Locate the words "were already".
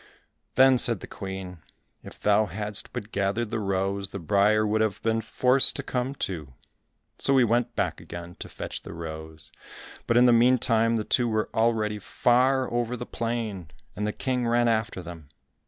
11.29-11.99